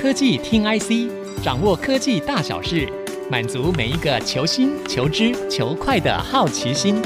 [0.00, 2.90] 科技听 IC，掌握科技大小事，
[3.30, 6.96] 满足每一个求新、求知、求快的好奇心。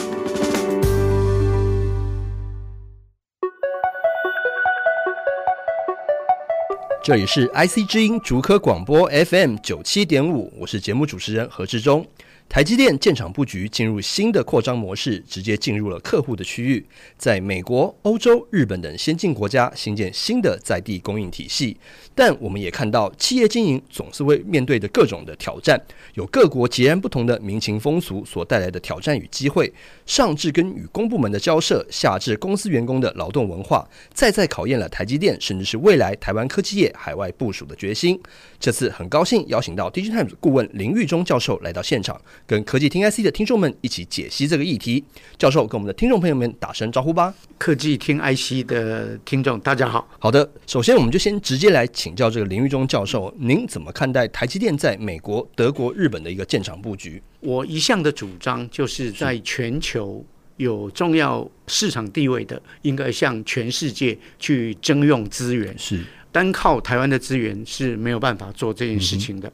[7.02, 12.06] 这里是 IC 之音竹科广播 FM 九七点五，我是节目主持人何志忠。
[12.46, 16.86] 台积电建厂布局进入新的扩张模式，直接进入了客户的区域，
[17.18, 21.76] 在美国、欧洲、日本等先进国家新建新的在地供应体系。
[22.14, 25.80] 但我们也看到，企业经营总是会面对的各种的挑战，
[26.14, 29.72] 有各国截然不同的民情风俗所带来的挑战与机会。
[30.06, 38.20] 上至跟与公部门的交涉，下至公司员工的劳动文化，再再考验了台积电，甚至是未来台湾科技业海外部署的决心。
[38.60, 45.02] 这次很高兴邀请到 DigiTimes 顾问林玉忠教授来到现场，跟科技听 IC 的听众们一起解析这个议题。
[45.38, 47.34] 教授跟我们的听众朋友们打声招呼吧。
[47.58, 50.06] 科技听 IC 的听众大家好。
[50.18, 57.22] 好的，首先我们就先直接来请教这个林玉忠教授，您怎么看待台积电在美国、德国、日本的一个建厂布局？
[57.40, 60.24] 我一向的主张就是在全球
[60.56, 65.76] 有重要市场地位的，应该向全世界去征用资源。
[65.78, 66.02] 是。
[66.30, 69.48] 单靠台湾的资源是没有办法做这件事情的。
[69.48, 69.52] 嗯、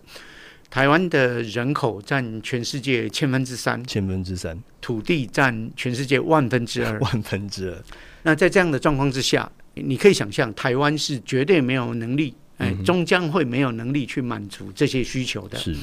[0.70, 7.76] 台湾的人口占全世界千分之三，千分之三，土地占全世界万分之二， 万分之二。
[8.22, 15.58] 那在这样的状况之下，你可以想象，台湾是绝对没有能力，哎，终将会没有能力去满足这些需求的。
[15.58, 15.74] 是，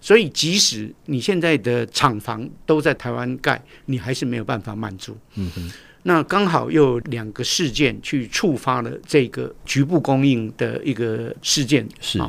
[0.00, 5.16] 所以即使你现在的厂房都在台湾盖，你还是没有办法满足。
[5.36, 5.72] 嗯哼。
[6.06, 12.20] 那刚好又有两个事件去触发了这个局部供应的一个事件，是，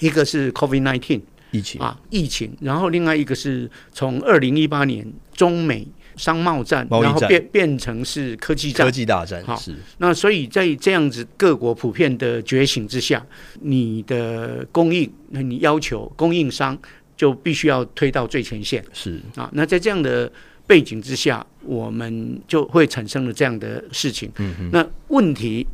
[0.00, 9.42] 一个是 COVID-19 疫情啊，疫情，然后另外一个是从二零一八年中美商贸战，然后变变成是科技战，科技大战。
[9.44, 9.60] 好，
[9.98, 13.24] 那所以在这样子各国普遍的觉醒之下，
[13.60, 16.78] 你的供应，那你要求供应商
[17.16, 20.30] 就必须要推到最前线，是啊，那在这样的。
[20.68, 24.30] 背景之下，我们就会产生了这样的事情。
[24.36, 25.66] 嗯哼，那问题，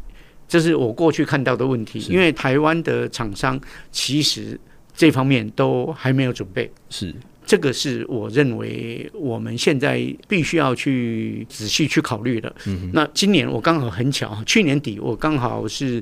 [0.54, 1.98] 这是我过去看到的问题。
[2.08, 3.60] 因为台湾的厂商
[3.90, 4.56] 其实
[4.94, 6.70] 这方面都还没有准备。
[6.90, 7.12] 是，
[7.44, 12.54] 这个是我认为我们现在必须要去仔细去考虑的。
[12.66, 16.00] 嗯哼，那今年我刚好很巧，去年底我刚好是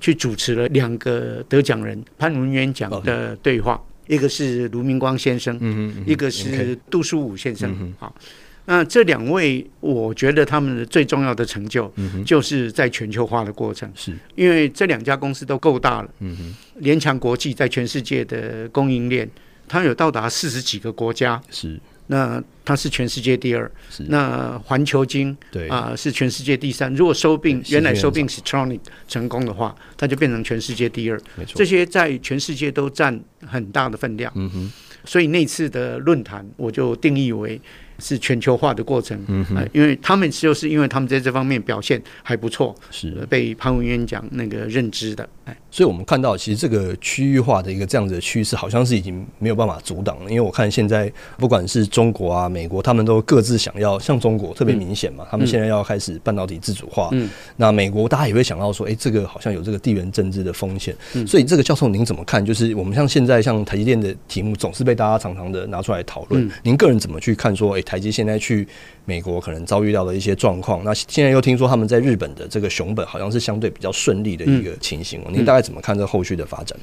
[0.00, 3.80] 去主持了两个得奖人潘文渊奖的对话。
[4.08, 7.94] 一个是卢明光先生，嗯嗯、一个是杜书武先生。
[8.00, 8.26] 好、嗯，
[8.64, 11.90] 那这两位，我觉得他们的最重要的成就，
[12.24, 13.90] 就是在全球化的过程。
[13.94, 16.08] 是，因为这两家公司都够大了。
[16.20, 19.28] 嗯哼，联强国际在全世界的供应链，
[19.66, 21.42] 它有到达四十几个国家。
[21.50, 21.78] 是。
[22.08, 26.92] 那它是全世界第二，是那环球金对啊、呃、是全世界第三。
[26.94, 31.18] 如果收并原来收并 Siltronic 成功的话，它就变成全世界第二。
[31.36, 34.30] 没错，这些在全世界都占很大的分量。
[34.34, 34.72] 嗯哼，
[35.04, 37.58] 所以那次的论坛我就定义为。
[38.02, 43.12] 是全球化的过程，嗯哼，因为他们就是因为他们在这方面表现还不错，是。
[43.30, 50.30] 被潘文渊讲那个认知的，哎，所以我们看到其实这个区域化的一个这样子的趋势，好像是已经没有办法阻挡了。
[50.30, 57.08] 因为我看现在不管是中国啊、美国，他们都各自想要，像中国特别明显嘛，他们现在要开始半导体自主化。
[57.12, 60.96] 嗯，那美国大家也会想到说，哎，这个好像有这个地缘政治的风险。
[61.14, 62.44] 嗯，所以这个教授您怎么看？
[62.44, 66.50] 就是我们像现在像台积电的题目，总是被大家常常的拿出来讨论。
[66.62, 67.54] 您个人怎么去看？
[67.54, 67.82] 说，哎。
[67.92, 68.66] 台积现在去
[69.04, 76.78] 美国可能遭遇到的一些状况，那现在又听说他们在日本的这个熊本好像是相对比较顺利的一个情形，您大概怎么看这后续的发展？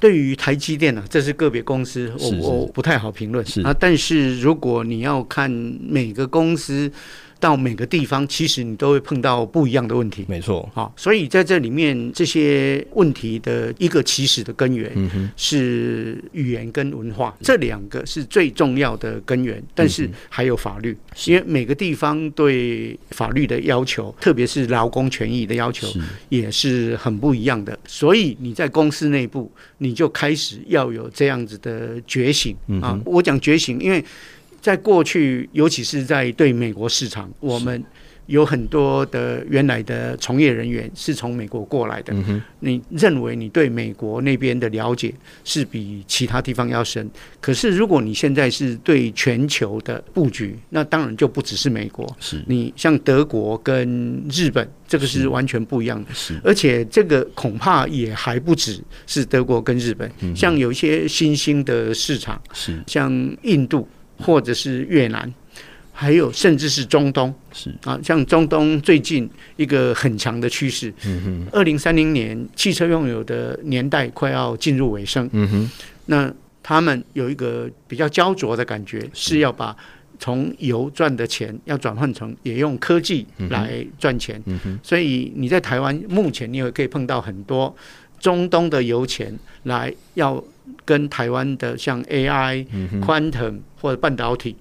[0.00, 3.44] 对于台积电呢、啊，这是个别公司，我我不太好评论。
[3.46, 6.90] 是啊，但是如果你要看每个公司。
[7.40, 10.24] 到每个地方，其实你都会碰到不一样的问题。
[10.28, 14.90] 没错，好，所以在这里面，这些问题的一个起始的根源
[15.36, 19.62] 是语言跟文化，这两个是最重要的根源。
[19.74, 20.96] 但是还有法律，
[21.26, 25.86] 因为每个地方对法律的要求，特别是劳工权益的要求，
[26.28, 27.78] 也是很不一样的。
[27.86, 32.98] 所以你在公司内部，你就开始要有这样子的觉醒啊！
[33.04, 34.02] 我讲觉醒，因为。
[34.64, 37.84] 在过去，尤其是在对美国市场，我们
[38.24, 42.14] 有很多的原来的从业人员是从美国过来的。
[42.60, 45.12] 你认为你对美国那边的了解
[45.44, 47.06] 是比其他地方要深？
[47.42, 52.10] 可是如果你现在是对全球的布局，那当然就不只是美国。
[52.18, 56.14] 是你像德国跟日本，这个是完全不一样的。
[56.14, 63.12] 是，而且这个恐怕也还不只是德国跟日本，像有一些新兴的市场，是像
[63.42, 63.86] 印度。
[64.18, 65.32] 或者是越南，
[65.92, 70.92] 还有甚至是中东，是啊，像中东最近一个很强的趋势。
[71.04, 75.28] 嗯哼，二零三零年汽车拥有的年代快要进入尾声。
[75.32, 75.70] 嗯哼，
[76.06, 76.32] 那
[76.62, 79.76] 他们有一个比较焦灼的感觉，是要把
[80.18, 84.42] 从油赚的钱要转换成也用科技来赚钱。
[84.46, 87.74] 嗯哼，所以你在台湾目前你也可以碰到很多
[88.18, 90.42] 中东的油钱来要。
[90.84, 92.66] 跟台湾的像 AI、
[93.00, 94.56] Quantum 或者半导体，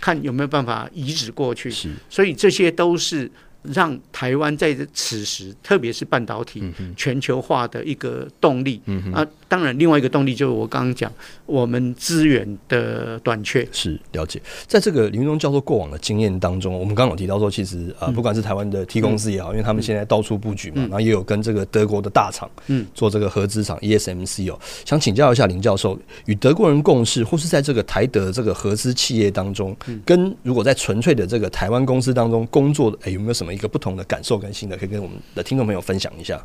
[0.00, 1.70] 看有没有办法移植过去。
[2.08, 3.30] 所以这些都是。
[3.74, 6.62] 让台湾在此时，特别是半导体
[6.96, 11.12] 全球化的一个动力、嗯、啊，当然另外一个动力就是我刚刚讲，
[11.46, 13.66] 我们资源的短缺。
[13.72, 33.48] 是了解，在这个林云东教授过往的经验当中，我们刚刚有提到说，其实啊，不管是台湾的 T 公司也好，嗯、因为他们现在到处布局嘛，嗯、然后也有跟这个德国的大厂嗯做这个合资厂 ESMC 哦，想请教一下林教授，与德国人共事，或是在这个台德这个合资企业当中，跟如果在纯粹的这个台湾公司当中工作，哎，有没有什么？
[33.48, 36.40] 一个不同的感受跟心得，可以跟我们的听众朋友分享一下。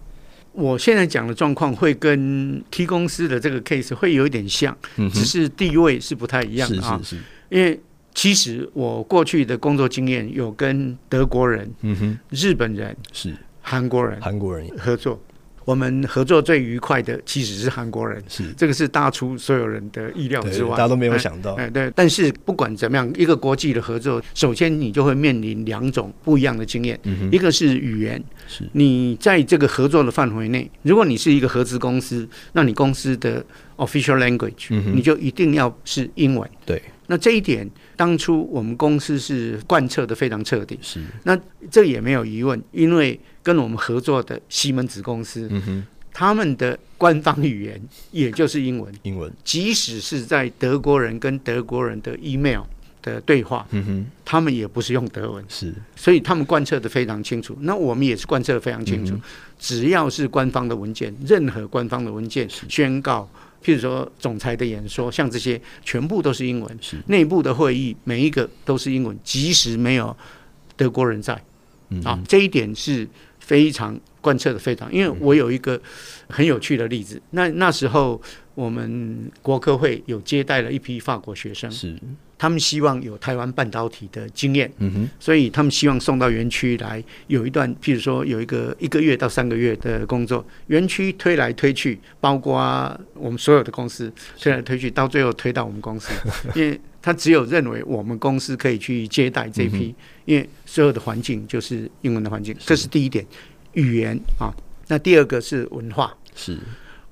[0.54, 4.76] 我现在讲的状况会跟 T 公司的这个 case 会有一点像，
[5.12, 6.98] 只是地位是不太一样啊。
[7.04, 7.80] 是是是，因为
[8.14, 13.36] 其实我过去的工作经验有跟德国人、嗯哼、日本人、是。
[13.62, 14.68] 韩国人、韩国人。
[14.78, 15.20] 合作。
[15.66, 18.52] 我们合作最愉快的其实是韩国人，是。
[18.58, 21.54] 这个是大出所有人的意料之外，大家都没有想到。
[21.54, 33.45] 哎，对，但是不管怎么样，一个国际的合作，首先你就会面临两种不一样的经验，嗯、一个是语言，是你在这个合作的范围内，如果你是一个合资公司，那你公司的
[33.78, 36.50] official language，、嗯、你就一定要是英文。
[36.66, 43.19] 对，那这一点当初我们公司是贯彻的非常彻底，是那这也没有疑问，因为。
[43.44, 47.81] 跟我们合作的西门子公司，嗯，他们的官方语言
[48.12, 48.89] 也就是英文。
[49.01, 52.62] 英文，即使是在德国人跟德国人的 email
[53.04, 55.46] 的对话，嗯哼，他们也不是用德文。
[55.48, 57.56] 是，所以他们贯彻得非常清楚。
[57.62, 59.16] 那我们也是贯彻得非常清楚。
[59.60, 63.30] 只要是官方的文件，任何官方的文件宣告，
[63.64, 66.80] 譬如说总裁的演说，像这些，全部都是英文。
[66.82, 70.18] 是，内部的会议每一个都是英文，即使没有
[70.76, 71.34] 德国人在，
[72.04, 73.08] 啊，这一点是。
[73.46, 75.78] 非常贯彻的非常，因为我有一个
[76.30, 77.22] 很有趣的例子。
[77.32, 78.20] 那那时候
[78.56, 81.98] 我们国科会有接待了一批法国学生，是
[82.38, 96.12] 他们希望有台湾半导体的经验，嗯哼，所以他们希望送到园区来有一段，譬如说有一个一个月到三个月的工作，园区推来推去，包括我们所有的公司推来推去，到最后推到我们公司，
[96.54, 99.96] 因为他只有认为我们公司可以去接待这批。
[100.26, 103.26] 因为所有的环境就是英文的环境，这是第一点，
[103.74, 104.54] 语言啊。
[104.88, 106.58] 那第二个是文化，是。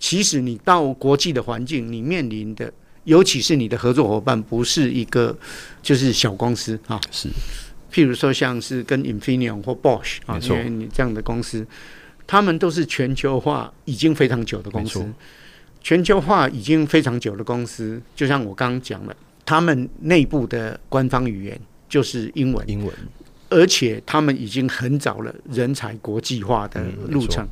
[0.01, 2.74] 其实你到国际的环境，你面临的，
[3.06, 5.38] 尤其是你的合作伙伴，不是一个
[5.81, 7.00] 就是小公司啊。
[7.12, 7.30] 是。
[7.94, 11.65] 譬如说，像是跟 Infineon 或 Bosch 啊，因为你这样的公司，
[12.25, 15.06] 他们都是全球化已经非常久的公司。
[15.81, 19.15] 全球化已经非常久的公司，就像我刚刚讲了，
[19.45, 21.57] 他们内部的官方语言。
[21.92, 22.95] 就是英文，英文，
[23.50, 27.44] 而且他们已经很早了人才国际化的路程。
[27.44, 27.50] 嗯、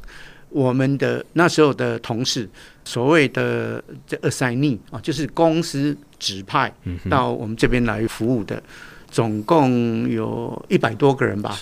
[0.50, 2.48] 我们的那时候的同事，
[2.84, 6.74] 所谓的这 assignee 啊，就是公司指派
[7.10, 8.64] 到我们这边来服务的，嗯、
[9.10, 11.60] 总共有一百多个人吧，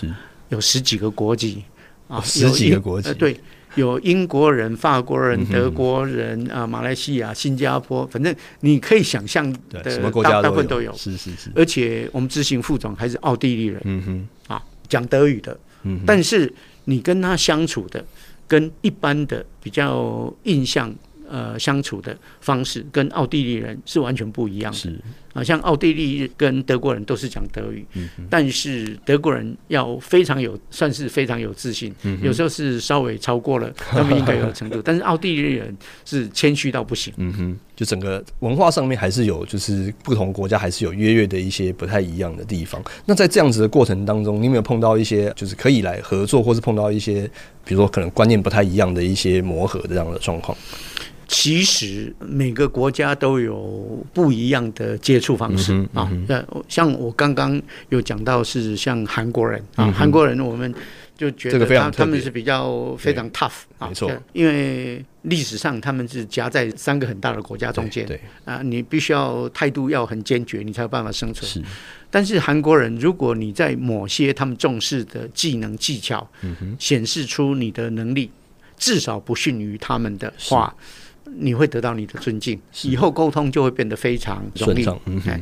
[0.48, 1.62] 有十几个国籍
[2.08, 3.38] 啊，十几个国籍，呃、对。
[3.74, 10.92] 有英国人、法国人、德国人啊，马来西亚、新加坡，反正你可以想象的，什么国家大部分都有。
[10.96, 11.50] 是是是。
[11.54, 15.56] 而且我们执行副总还是奥地利人，嗯哼，啊，讲德语的。
[15.84, 16.00] 嗯。
[16.04, 16.52] 但是
[16.86, 18.04] 你跟他相处的，
[18.48, 20.92] 跟一般的比较印象
[21.28, 24.78] 呃相处的方式，跟奥地利人是完全不一样的。
[24.78, 24.98] 是。
[25.34, 37.12] 啊，像奥地利跟德国人都是讲德语，嗯、但是德国人要非常有，算是非常有自信，嗯、有时候是稍微超过了他们应该有的程度， 但是奥地利人是谦虚到不行。
[37.18, 42.82] 嗯哼，就整个文化上面还是有，就是不同国家还是有约略的一些不太一样的地方。
[43.04, 47.30] 那在这样子的过程当中，你有没有碰到一些就是可以来合作，或是碰到一些
[47.66, 50.56] 比如说可能观念不太一样的一些磨合这样的状况？
[51.28, 56.10] 其实每个国家都有不一样的接触方式啊。
[56.26, 60.74] 呃，像我刚刚有讲到是像韩国人啊，韩国人我们
[61.18, 68.18] 就觉得他他们是比较非常 tough 啊，没错，因为历史上他们是夹在三个很大的国家中间，对。
[68.46, 71.46] 啊，你必须要态度要很坚决，你才有办法生存。
[71.46, 71.62] 是，
[72.10, 76.26] 但是韩国人，如果你在某些他们重视的技能技巧，
[76.78, 78.30] 显示出你的能力
[78.78, 80.74] 至少不逊于他们的话。
[81.36, 84.86] 你会得到你的尊敬，以后沟通就会变得非常容易。
[85.06, 85.40] 嗯哎，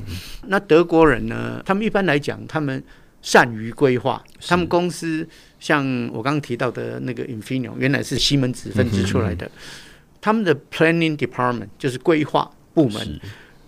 [0.48, 1.62] 那德国人呢？
[1.64, 2.82] 他们一般来讲，他们
[3.22, 4.22] 善于规划。
[4.46, 5.26] 他们公司
[5.58, 9.50] 像我刚刚提到的那个 Infineon，原来是西门子分支出来的。
[10.20, 13.20] 他们的 Planning Department 就是规划部门，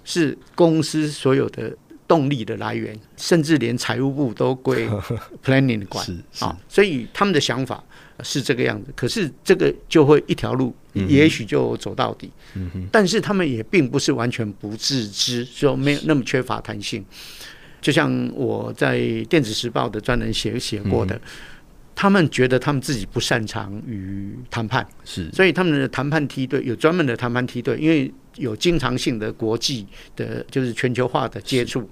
[0.04, 1.76] 是公司所有的
[2.08, 4.88] 动力的来源，甚至连财务部都归
[5.44, 6.04] Planning 管
[6.40, 6.58] 啊。
[6.68, 7.84] 所以他们的想法。
[8.24, 12.28] 是这个样子，可是这个就会一条路，也许就走到底。
[12.54, 12.88] 嗯。
[12.90, 17.04] 但是他们也并不是完全不自知，说没有那么缺乏弹性。
[17.80, 21.20] 就像我在《电子时报》的专栏写写过的，
[22.00, 31.90] 他们觉得他们自己不擅长于谈判，是，所以他们的谈判梯队有专门的谈判梯队，因为有经常性的国际的，就是全球化的接触。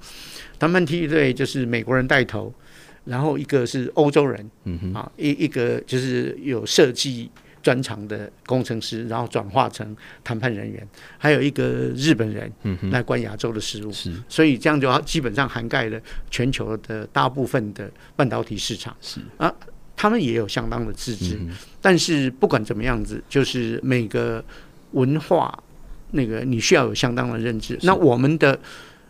[0.60, 2.54] 谈判梯队就是美国人带头。
[3.04, 7.30] 然后一个是欧洲人，嗯哼，啊，一一个就是有设计
[7.62, 10.84] 专长的工程师，然后转化成谈判人员，
[11.16, 16.00] 还有一个日本人，嗯哼，来管亚洲的事务，是，所以这样就基本上涵盖了
[16.32, 19.20] 全球的大部分的半导体市场，是。
[19.36, 19.54] 啊，
[20.06, 24.44] 他们也有相当的自治，嗯、但是不管怎么样子，就是每个
[24.92, 25.52] 文化
[26.12, 28.56] 那个你需要有相当的认知，那我们的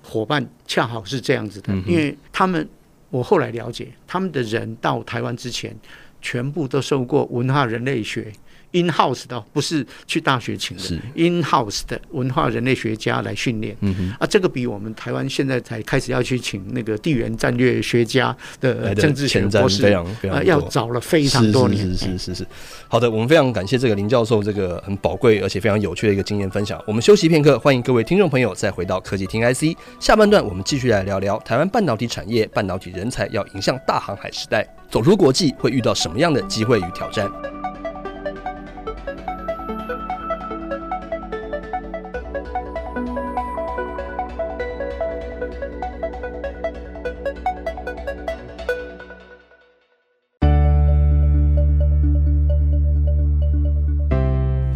[0.03, 2.67] 伙伴恰好是这样子的，嗯、因为他们。
[3.09, 5.75] 我后来了解，他们的人到台湾之前，
[6.21, 8.33] 全部都受过文化人类学。
[8.73, 10.83] In house 的不是去大学请的
[11.15, 13.75] ，In house 的文化人类学家来训练。
[13.81, 21.87] 嗯啊，这个比我们台湾现在才开始要去请那个地缘战略学家的政治学博士，非常非常要早了非常多年。
[21.87, 22.47] 是是是是是。
[22.89, 26.83] 好的，我们非常感谢这个林教授这个很宝贵而且非常有趣的一个经验分享。
[26.87, 37.31] 我们休息片刻，欢迎各位听众朋友再回到科技听 IC 下半段，我们继续来聊聊台湾半导体产业、半导体人才要迎向大航海时代，走出国际会遇到什么样的机会与挑战？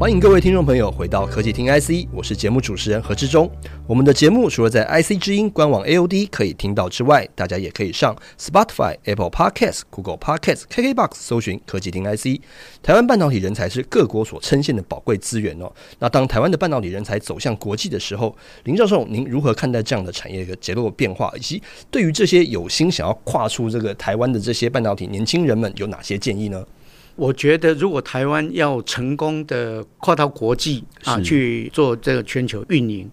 [0.01, 3.51] 欢迎各位听众朋友回到科技听 IC，我是节目主持人何志忠。
[3.87, 12.41] 我们的节目除了在 IC 之音官网 AOD 可以听到之外，大家也可以上 Spotify、Apple Podcasts、Google Podcasts、KKBox 搜寻科技听 IC。
[12.83, 15.71] 台湾半导体人才是各国所称羡的宝贵资源哦。
[15.99, 26.65] 那当台湾的半导体人才走向国际的时候，林教授，您如何看待这样的产业的结构变化，以及对于这些有心想要跨出这个台湾的这些半导体年轻人们有哪些建议呢？
[27.21, 33.07] 我觉得，如果台湾要成功的跨到国际啊，去做这个全球运营，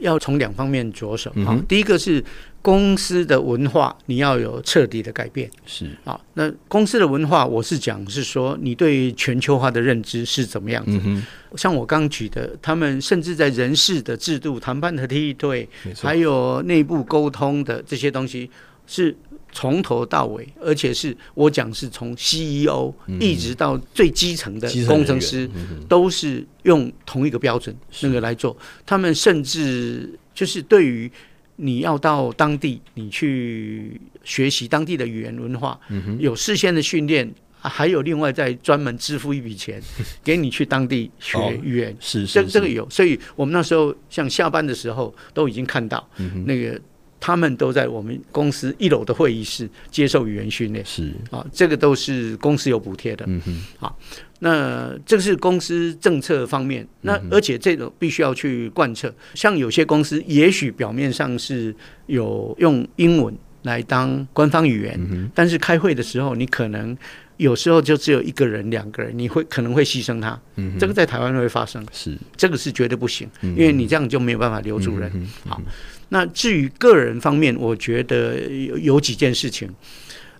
[0.00, 1.62] 要从两方面着手啊。
[1.68, 2.24] 第一个是
[2.62, 5.50] 公司的文化，你要有彻底的改变。
[5.66, 10.98] 是啊，那公司的文化，我是讲是说，你对全球化的认知是怎么样子？
[11.04, 11.22] 嗯
[11.56, 15.68] 像我刚举的，他们甚至在人事的制度、谈判的梯队，
[16.00, 18.50] 还有内部沟通的这些东西
[18.86, 19.14] 是。
[19.56, 25.48] 从头到尾，而且是我讲是从 CEO 一直到最基层的工程师，
[25.88, 28.54] 都是用同一个标准那个来做。
[28.84, 31.10] 他们甚至就是对于
[31.56, 35.80] 你要到当地，你去学习当地的语言文化，
[36.18, 37.26] 有事先的训练，
[37.58, 39.80] 还有另外再专门支付一笔钱
[40.22, 41.96] 给你去当地学语言。
[41.98, 46.06] 是这这个有，所以我们那时候像下班的时候都已经看到
[46.44, 46.78] 那个。
[47.26, 51.12] 他们都在我们公司一楼的会议室接受语言训练，是。
[51.28, 53.24] 啊，这个都是公司有补贴的。
[53.26, 53.98] 嗯哼，好，
[54.38, 59.12] 那这个是公司政策方面，那而且这种必须要去贯彻。
[59.34, 61.74] 像有些公司，也许表面上是
[62.06, 66.96] 有用英文来当官方语言，但是开会的时候，你可能
[67.38, 70.40] 有时候就只有一个人、两个人，你会可能会牺牲他。
[70.54, 72.16] 嗯，这个在台湾会发生，是。
[72.36, 75.10] 这个是绝对不行，因为你这样就没有办法留住人。
[75.48, 75.60] 好。
[76.08, 79.68] 那至于个人方面，我觉得有有几件事情，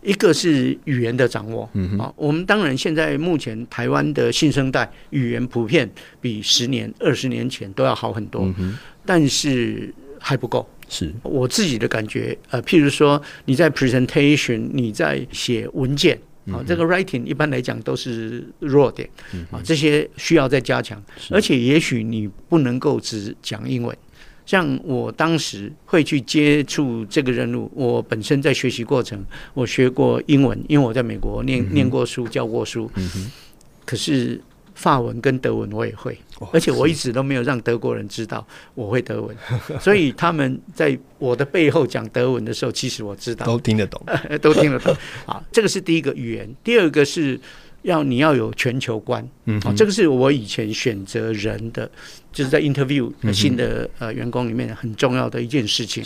[0.03, 8.49] 一个是语言的掌握，嗯啊，我们当然现在目前台湾的新生代语言普遍比十年、二十年前都要好很多，
[9.05, 10.69] 但是还不够。
[10.89, 11.13] 是。
[11.25, 19.09] 我自己的感觉，呃，譬如说你在 presentation，你在写文件，啊，这个 writing 一般来讲都是弱点，
[19.51, 23.97] 啊，这些需要再加强，而且也许你不能够只讲英文。
[24.47, 29.23] 像我当时会去接触这个任务，我本身在学习过程，
[29.53, 32.89] 我学过英文，因为我在美国念、嗯、念过书、教过书。
[32.95, 33.33] 嗯、哼
[33.85, 34.41] 可是
[34.75, 39.37] 法文跟德文我也会，哦、而且我一直都没有让德国人知道我会德文，
[39.81, 44.01] 所以他们在我的背后讲德文的时候，其实我知道，都听得懂，
[44.41, 44.97] 都听得懂。
[45.27, 47.41] 啊，这个是第一个语言，第二个是。
[47.87, 51.91] 要你要有全球观，嗯，哦，这个是我以前选择人的，
[52.33, 56.05] 就是在 interview 新的呃员工里面很重要的一件事情。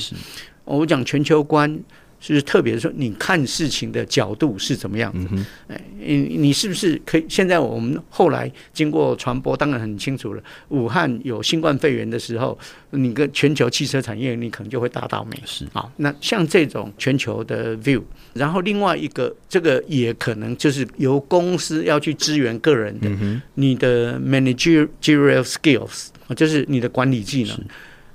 [0.64, 1.80] 我讲全球观。
[2.20, 5.26] 就是特别说，你看事情的角度是怎么样子？
[5.68, 7.24] 哎，你你是不是可以？
[7.28, 10.42] 现在我们后来经过传播，当然很清楚了。
[10.68, 12.56] 武汉有新冠肺炎的时候，
[12.90, 15.36] 你跟全球汽车产业，你可能就会大倒霉。
[15.46, 18.02] 是啊，那像这种全球的 view，
[18.34, 23.08] 然后另外一个，这个也可能就是由公司要去支援个人的，
[23.54, 27.58] 你的 managerial skills，就是你的管理技能，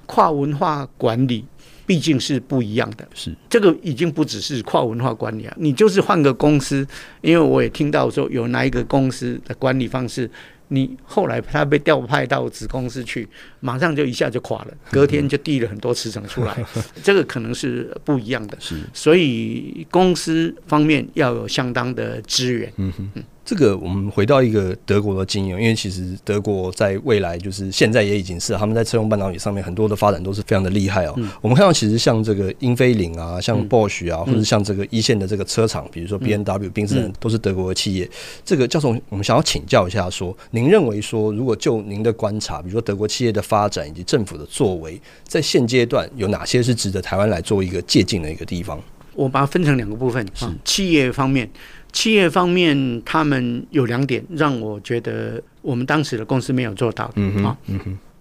[0.06, 1.44] 跨文化管理。
[1.86, 3.36] 毕竟是不一样的，是。
[3.50, 6.86] 这个已经不只是跨文化管理啊，你就是换个公司，
[7.22, 10.30] 因为我也听到说有哪一个公司的管理方式，
[10.70, 13.28] 你后来他被调派到子公司去，
[13.60, 16.58] 马上就一下就垮了，隔天就递了很多辞呈出来，
[17.04, 23.24] 这个可能是不一样的，是，所以公司方面要有相当的资源，嗯哼。
[23.46, 31.14] 这个我们回到一个德国的经验，因为其实德国在未来就是现在也已经是他们在车用半导体上面很多的发展都是非常的厉害哦。
[31.18, 38.10] 嗯、我们看到其实像这个英飞凌啊，像 Bosch 啊，嗯、或者像这个一线的这个车厂，比如说 B N W、宾士，都是德国的企业。
[38.44, 48.82] 这个教授，我们想要请教一下说，说您认为说，如果就您的观察，比如说德国企业的发展以及政府的作为，在现阶段有哪些是值得台湾来做一个借鉴的一个地方？
[49.14, 51.50] 我把它分成两个部分，是企业方面。
[51.96, 57.14] 企业方面，他们有两点让我觉得我们当时的公司没有做到的。
[57.16, 57.58] 嗯啊，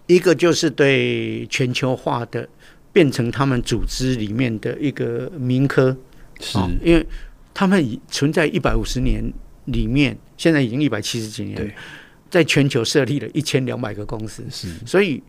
[0.06, 2.48] 一个就是对全球化的
[2.92, 5.94] 变成他们组织里面的一个民科，
[6.38, 7.04] 是，因为
[7.52, 9.20] 他们已存在一百五十年
[9.64, 11.74] 里面，现在已经一百七十几年，
[12.30, 15.20] 在全球设立了一千两百个公司，是，所以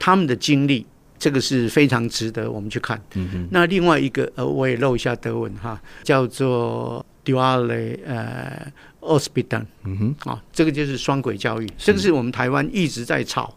[0.00, 0.84] 他们的经历，
[1.20, 3.00] 这个是非常值得我们去看。
[3.14, 7.06] 嗯，那另外一个，呃，我也露一下德文哈，叫做。
[7.24, 13.54] Duale 呃 Ausbildung 嗯哼，啊，这个就是双轨教育，这个是我们台湾一直在吵，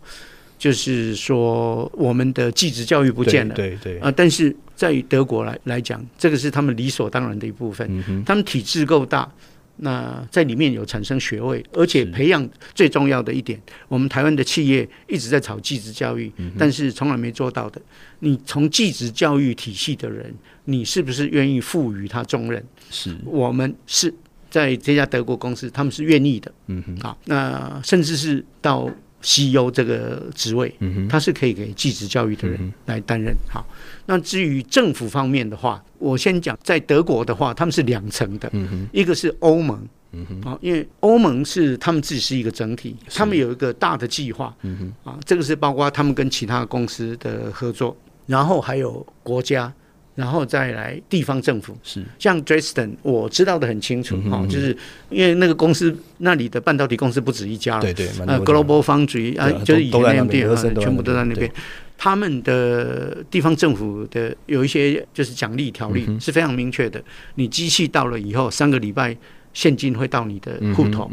[0.58, 9.32] 就是说我们的技职教育不见了，对对，对，啊，但是在于德国来来讲，这个是他们理所当然的一部分，嗯，他们体制够大，
[9.78, 17.82] 那在里面有产生学位，而且培养最重要的一点，我们台湾的企业一直在炒技职教育，但是从来没做到的，
[18.20, 20.34] 你从技职教育体系的人。
[20.68, 22.66] 你是不是愿意赋予他重任？
[22.96, 24.14] 是我们是
[24.50, 26.50] 在这家德国公司，他们是愿意的。
[26.68, 28.90] 嗯哼，啊，那甚至是到
[29.22, 33.36] CEO 这个职位，嗯哼，他是可以给继职教育的人来担任。
[33.50, 33.66] 好，
[34.06, 38.50] 那至于政府方面的话，我先讲，在德国的话，他们是两层的。
[38.54, 39.78] 嗯哼，一个是欧盟。
[40.14, 44.56] 嗯哼，啊，因为欧盟是他们自己是一个整体，他们有一个大的计划。
[44.62, 49.74] 嗯哼，啊，这个是包括他们跟其他公司的合作，然后还有国家。
[50.16, 51.78] 然后再来地方政府。
[51.84, 52.04] 是。
[52.18, 54.76] 像 Dresden，我知道的很清楚哈，就是
[55.10, 61.52] 因为那个公司那里的半导体公司不止一家了，对对，呃，Global Foundry 啊，就是以前那边啊，全部都在那边。
[61.98, 67.02] 他们的地方政府的有一些就是奖励条例是非常明确的，
[67.36, 69.16] 你机器到了以后三个礼拜
[69.54, 71.10] 现金会到你的户头，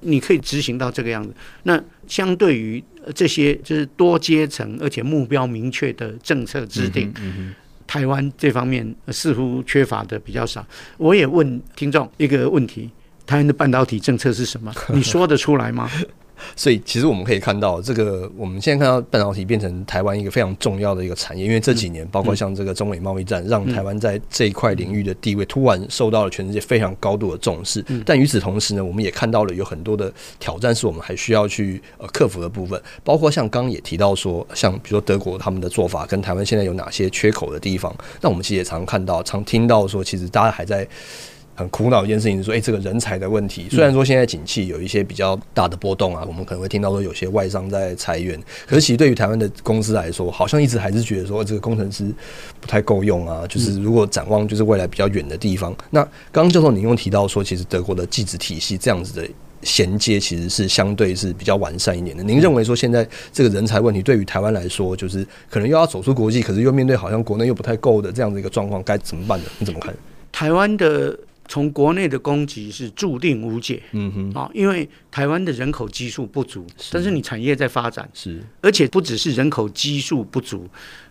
[0.00, 1.32] 你可以执行到这个样子。
[1.62, 2.82] 那相对于
[3.14, 7.12] 这些就是多阶层而且目标明确的政策制定。
[7.86, 10.64] 台湾这方面似乎缺乏的比较少。
[10.96, 12.90] 我也问听众一个问题：
[13.26, 14.72] 台湾的半导体政策是什么？
[14.92, 15.88] 你说得出来吗？
[16.54, 27.84] 所以，其实我们可以看到，这个我们现在看到半导体变成台湾一个非常重要的一个产业，因为这几年，包括像这个中美贸易战，让台湾在这一块领域的地位突然受到了全世界非常高度的重视。
[28.04, 37.94] 但与此同时呢，我们也看到了有很多的挑战是我们还需要去呃克服的部分，包括像刚刚也提到说，像比如说德国他们的做法跟台湾现在有哪些缺口的地方。
[38.20, 40.86] 那我们其实也常看到、常听到说，其实大家还在。
[41.56, 43.66] 很苦恼一件事情是说，哎，这个人才的问题。
[43.70, 52.12] 虽然说现在景气有一些比较大的波动啊，我们可能会听到说有些外商在裁员，可是其实对于台湾的公司来说，好像一直还是觉得说这个工程师
[52.60, 53.46] 不太够用啊。
[53.48, 59.26] 就是如果展望就是未来比较远的地方，那刚刚教授您又提到说，其实德国的技职体系这样子的
[59.62, 62.22] 衔接其实是相对是比较完善一点的。
[62.22, 69.46] 您认为说现在这个人才问题对于台湾来说，就是可能又要走出国际，可是又面对好像国内又不太够的这样的一个状况，该怎么办呢？
[69.58, 69.94] 你怎么看？
[70.30, 71.18] 台湾的。
[71.48, 80.68] 从国内的供给是注定无解，嗯哼，啊，因为台湾的人口基数不足，但是你产业在发展，是，而且不只是人口基数不足，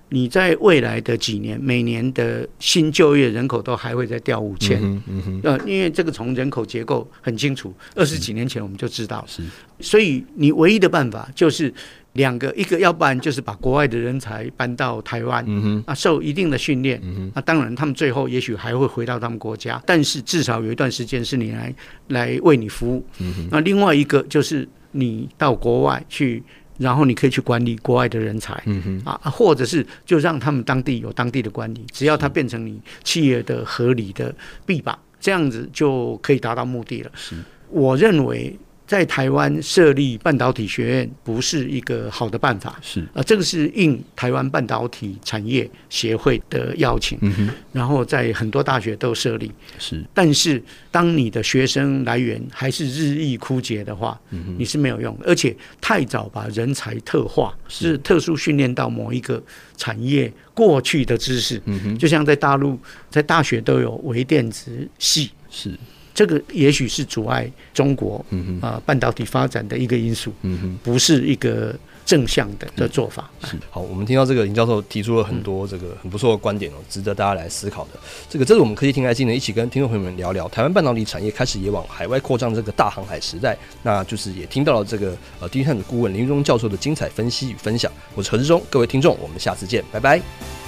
[0.09, 4.79] 你在未来的几年，每年的新就业人口都还会再掉五千。
[4.81, 9.23] 嗯嗯哼，呃，因为这个从人口结构很清楚，二十几年前我们就知道。
[9.27, 9.41] 是，
[9.79, 11.73] 所以你唯一的办法就是
[12.15, 21.73] 两个，一个要不然就是把国外的人才搬到台湾，嗯哼，啊，受一定的训练，嗯哼，啊，当然他们最后也许还会回到他们国家，但是至少有一段时间是你来
[22.09, 23.05] 来为你服务。
[23.19, 26.43] 嗯哼，那另外一个就是你到国外去。
[26.77, 37.11] 然后你可以去管理国外的人才，嗯哼，啊，或者是就让他们当地有当地的管理，只要他变成你企业的合理的臂膀，这样子就可以达到目的了。
[37.15, 37.37] 是，
[37.69, 38.53] 我认为。
[38.87, 43.01] 在台湾设立半导体学院不是一个好的办法，是。
[43.13, 57.97] 啊，这个是应台湾半导体产业协会的邀请，嗯，然后在很多大学都设立，是，但是当你的学生来源还是日益枯竭的话，嗯，你是没有用的，而且太早把人才特化，是。
[57.99, 59.41] 特殊训练到某一个
[59.77, 61.59] 产业过去的知识，
[61.97, 65.71] 就像在大陆，在大学都有微电子系，是。
[66.15, 68.25] 这个也许是阻碍中国
[68.61, 70.33] 啊半导体发展的一个因素，
[70.81, 71.75] 不是一个
[72.05, 73.29] 正向的的做法。
[73.43, 77.99] 是好，我们听到这个林教授提出了很多这个很不错的观点哦，值得大家来思考的。
[78.29, 83.57] 这个这是我们科技听 IC 呢，一起跟听众朋友们聊聊台湾半导体产业开始也往海外扩张这个大航海时代。
[83.83, 87.91] 那就是也听到了这个呃，DigiTimes 的顾问林裕忠教授的精彩分析与分享。
[88.15, 90.64] 我是何志忠，各位听众，我们下次见，拜拜。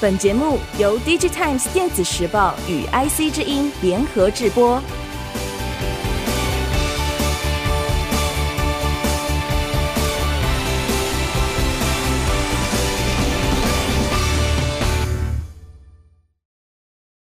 [0.00, 4.80] 本节目由《DigiTimes 电子时报》与《IC 之音》联合制播。